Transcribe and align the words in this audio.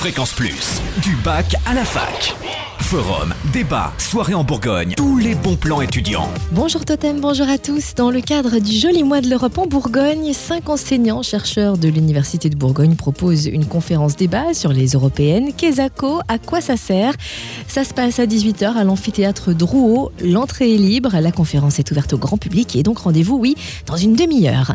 Fréquence 0.00 0.32
Plus, 0.32 0.80
du 1.02 1.14
bac 1.16 1.56
à 1.66 1.74
la 1.74 1.84
fac. 1.84 2.34
Forum, 2.78 3.34
débat, 3.52 3.92
soirée 3.98 4.32
en 4.32 4.44
Bourgogne, 4.44 4.94
tous 4.96 5.18
les 5.18 5.34
bons 5.34 5.56
plans 5.56 5.82
étudiants. 5.82 6.30
Bonjour 6.52 6.86
Totem, 6.86 7.20
bonjour 7.20 7.46
à 7.50 7.58
tous. 7.58 7.94
Dans 7.94 8.10
le 8.10 8.22
cadre 8.22 8.60
du 8.60 8.72
joli 8.72 9.02
mois 9.02 9.20
de 9.20 9.28
l'Europe 9.28 9.58
en 9.58 9.66
Bourgogne, 9.66 10.32
cinq 10.32 10.70
enseignants 10.70 11.22
chercheurs 11.22 11.76
de 11.76 11.88
l'Université 11.88 12.48
de 12.48 12.56
Bourgogne 12.56 12.94
proposent 12.94 13.44
une 13.44 13.66
conférence 13.66 14.16
débat 14.16 14.54
sur 14.54 14.72
les 14.72 14.92
européennes. 14.92 15.52
Quesaco, 15.52 16.20
à 16.28 16.38
quoi 16.38 16.62
ça 16.62 16.78
sert? 16.78 17.12
Ça 17.68 17.84
se 17.84 17.92
passe 17.92 18.18
à 18.20 18.24
18h 18.24 18.76
à 18.76 18.84
l'amphithéâtre 18.84 19.52
Drouot. 19.52 20.12
L'entrée 20.24 20.74
est 20.74 20.78
libre, 20.78 21.10
la 21.12 21.30
conférence 21.30 21.78
est 21.78 21.90
ouverte 21.90 22.14
au 22.14 22.18
grand 22.18 22.38
public 22.38 22.74
et 22.74 22.82
donc 22.82 23.00
rendez-vous, 23.00 23.36
oui, 23.36 23.54
dans 23.84 23.98
une 23.98 24.16
demi-heure. 24.16 24.74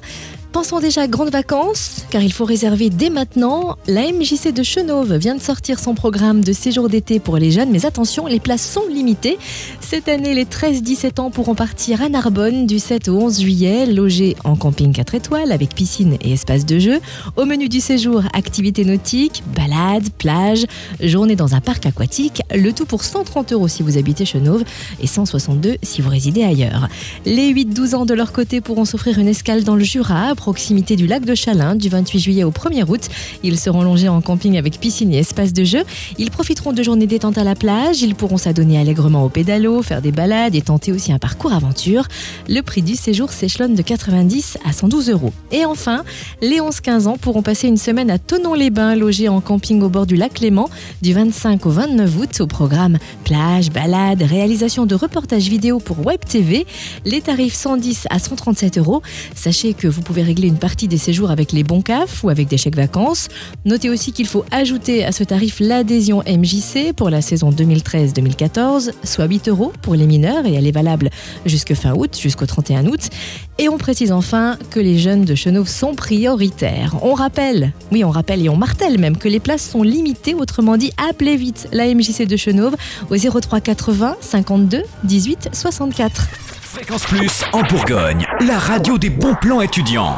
Pensons 0.55 0.79
déjà 0.79 1.01
à 1.01 1.07
grandes 1.07 1.31
vacances, 1.31 2.05
car 2.09 2.21
il 2.21 2.31
faut 2.31 2.45
réserver 2.45 2.89
dès 2.89 3.09
maintenant. 3.09 3.75
La 3.87 4.09
MJC 4.09 4.53
de 4.53 4.63
Chenauve 4.63 5.13
vient 5.15 5.35
de 5.35 5.41
sortir 5.41 5.79
son 5.79 5.95
programme 5.95 6.45
de 6.45 6.53
séjour 6.53 6.87
d'été 6.87 7.19
pour 7.19 7.35
les 7.35 7.51
jeunes, 7.51 7.71
mais 7.71 7.85
attention, 7.85 8.25
les 8.25 8.39
places 8.39 8.65
sont 8.65 8.87
limitées. 8.89 9.37
Cette 9.81 10.07
année, 10.07 10.33
les 10.33 10.45
13-17 10.45 11.19
ans 11.19 11.29
pourront 11.29 11.55
partir 11.55 12.01
à 12.01 12.07
Narbonne 12.07 12.67
du 12.67 12.79
7 12.79 13.09
au 13.09 13.17
11 13.17 13.41
juillet, 13.41 13.85
logés 13.85 14.37
en 14.45 14.55
camping 14.55 14.93
4 14.93 15.15
étoiles 15.15 15.51
avec 15.51 15.75
piscine 15.75 16.15
et 16.21 16.31
espace 16.31 16.65
de 16.65 16.79
jeu. 16.79 17.01
Au 17.35 17.43
menu 17.43 17.67
du 17.67 17.81
séjour, 17.81 18.23
activités 18.31 18.85
nautiques, 18.85 19.43
balades, 19.57 20.09
plages, 20.17 20.65
journée 21.01 21.35
dans 21.35 21.53
un 21.53 21.59
parc 21.59 21.85
aquatique, 21.85 22.43
le 22.55 22.71
tout 22.71 22.85
pour 22.85 23.03
130 23.03 23.51
euros 23.51 23.67
si 23.67 23.83
vous 23.83 23.97
habitez 23.97 24.23
Chenauve 24.23 24.63
et 25.01 25.07
162 25.07 25.75
si 25.83 26.01
vous 26.01 26.09
résidez 26.09 26.43
ailleurs. 26.43 26.87
Les 27.25 27.53
8-12 27.53 27.95
ans 27.95 28.05
de 28.05 28.13
leur 28.13 28.31
côté 28.31 28.61
pourront 28.61 28.85
s'offrir 28.85 29.19
une 29.19 29.27
escale 29.27 29.65
dans 29.65 29.75
le 29.75 29.83
Jura, 29.83 30.33
proximité 30.45 30.95
du 30.95 31.07
lac 31.07 31.25
de 31.25 31.33
Chalin 31.33 31.73
du 31.75 31.89
28 31.89 32.19
juillet 32.19 32.43
au 32.43 32.51
1er 32.51 32.87
août. 32.87 33.09
Ils 33.41 33.57
seront 33.57 33.81
longés 33.81 34.09
en 34.09 34.21
camping 34.21 34.59
avec 34.59 34.79
piscine 34.79 35.11
et 35.11 35.17
espace 35.17 35.53
de 35.53 35.63
jeu. 35.63 35.81
Ils 36.19 36.29
profiteront 36.29 36.71
de 36.71 36.83
journées 36.83 37.07
détentes 37.07 37.39
à 37.39 37.43
la 37.43 37.55
plage. 37.55 38.03
Ils 38.03 38.13
pourront 38.13 38.37
s'adonner 38.37 38.77
allègrement 38.77 39.25
au 39.25 39.29
pédalo, 39.29 39.81
faire 39.81 40.03
des 40.03 40.11
balades 40.11 40.53
et 40.53 40.61
tenter 40.61 40.91
aussi 40.91 41.11
un 41.11 41.17
parcours 41.17 41.51
aventure. 41.51 42.07
Le 42.47 42.61
prix 42.61 42.83
du 42.83 42.95
séjour 42.95 43.31
s'échelonne 43.31 43.73
de 43.73 43.81
90 43.81 44.59
à 44.63 44.71
112 44.71 45.09
euros. 45.09 45.33
Et 45.51 45.65
enfin, 45.65 46.03
les 46.43 46.59
11-15 46.59 47.07
ans 47.07 47.17
pourront 47.17 47.41
passer 47.41 47.67
une 47.67 47.77
semaine 47.77 48.11
à 48.11 48.19
Tonon-les-Bains, 48.19 48.95
logés 48.95 49.29
en 49.29 49.41
camping 49.41 49.81
au 49.81 49.89
bord 49.89 50.05
du 50.05 50.15
lac 50.15 50.41
Léman 50.41 50.69
du 51.01 51.13
25 51.13 51.65
au 51.65 51.71
29 51.71 52.17
août 52.19 52.41
au 52.41 52.45
programme 52.45 52.99
plage, 53.23 53.71
balade, 53.71 54.21
réalisation 54.21 54.85
de 54.85 54.93
reportages 54.93 55.49
vidéo 55.49 55.79
pour 55.79 56.05
Web 56.05 56.19
TV. 56.23 56.67
Les 57.03 57.21
tarifs 57.21 57.55
110 57.55 58.05
à 58.11 58.19
137 58.19 58.77
euros. 58.77 59.01
Sachez 59.33 59.73
que 59.73 59.87
vous 59.87 60.03
pouvez 60.03 60.21
une 60.43 60.57
partie 60.57 60.87
des 60.87 60.97
séjours 60.97 61.31
avec 61.31 61.51
les 61.51 61.63
bons 61.63 61.81
CAF 61.81 62.23
ou 62.23 62.29
avec 62.29 62.47
des 62.47 62.57
chèques 62.57 62.75
vacances. 62.75 63.29
Notez 63.65 63.89
aussi 63.89 64.11
qu'il 64.11 64.27
faut 64.27 64.45
ajouter 64.51 65.05
à 65.05 65.11
ce 65.11 65.23
tarif 65.23 65.57
l'adhésion 65.59 66.23
MJC 66.27 66.93
pour 66.95 67.09
la 67.09 67.21
saison 67.21 67.51
2013-2014, 67.51 68.91
soit 69.03 69.25
8 69.25 69.49
euros 69.49 69.71
pour 69.81 69.95
les 69.95 70.05
mineurs 70.05 70.45
et 70.45 70.53
elle 70.53 70.67
est 70.67 70.71
valable 70.71 71.09
jusque 71.45 71.73
fin 71.73 71.93
août, 71.95 72.17
jusqu'au 72.19 72.45
31 72.45 72.87
août. 72.87 73.09
Et 73.57 73.69
on 73.69 73.77
précise 73.77 74.11
enfin 74.11 74.57
que 74.71 74.79
les 74.79 74.97
jeunes 74.97 75.23
de 75.23 75.35
Chenauve 75.35 75.69
sont 75.69 75.95
prioritaires. 75.95 76.95
On 77.01 77.13
rappelle, 77.13 77.71
oui 77.91 78.03
on 78.03 78.09
rappelle 78.09 78.43
et 78.43 78.49
on 78.49 78.57
martèle 78.57 78.99
même 78.99 79.17
que 79.17 79.29
les 79.29 79.39
places 79.39 79.69
sont 79.69 79.83
limitées, 79.83 80.33
autrement 80.33 80.77
dit 80.77 80.91
appelez 81.09 81.37
vite 81.37 81.67
la 81.71 81.93
MJC 81.93 82.27
de 82.27 82.35
Chenauve 82.35 82.75
au 83.09 83.15
03 83.17 83.61
80 83.61 84.17
52 84.19 84.83
18 85.03 85.49
64. 85.53 86.44
Fréquence 86.75 87.05
Plus 87.05 87.45
en 87.53 87.61
Bourgogne, 87.63 88.25
la 88.41 88.59
radio 88.59 88.97
des 88.97 89.09
bons 89.09 89.35
plans 89.35 89.61
étudiants. 89.61 90.17